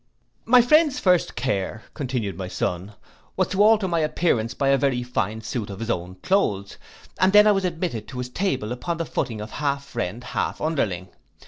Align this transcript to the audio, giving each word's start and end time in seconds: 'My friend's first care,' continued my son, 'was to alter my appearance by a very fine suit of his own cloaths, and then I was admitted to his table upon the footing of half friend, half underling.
'My 0.45 0.63
friend's 0.63 0.97
first 0.97 1.35
care,' 1.35 1.83
continued 1.93 2.35
my 2.35 2.47
son, 2.47 2.93
'was 3.37 3.49
to 3.49 3.61
alter 3.61 3.87
my 3.87 3.99
appearance 3.99 4.55
by 4.55 4.69
a 4.69 4.77
very 4.79 5.03
fine 5.03 5.41
suit 5.41 5.69
of 5.69 5.77
his 5.79 5.91
own 5.91 6.15
cloaths, 6.23 6.79
and 7.19 7.31
then 7.33 7.45
I 7.45 7.51
was 7.51 7.65
admitted 7.65 8.07
to 8.07 8.17
his 8.17 8.29
table 8.29 8.71
upon 8.71 8.97
the 8.97 9.05
footing 9.05 9.41
of 9.41 9.51
half 9.51 9.85
friend, 9.85 10.23
half 10.23 10.59
underling. 10.59 11.09